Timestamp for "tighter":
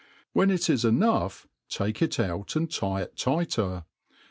3.15-3.85